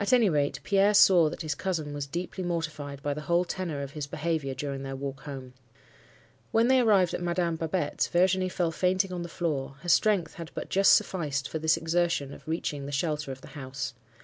[0.00, 3.82] "At any rate, Pierre saw that his cousin was deeply mortified by the whole tenor
[3.82, 5.54] of his behaviour during their walk home.
[6.50, 10.50] When they arrived at Madame Babette's, Virginie fell fainting on the floor; her strength had
[10.54, 13.94] but just sufficed for this exertion of reaching the shelter of the house.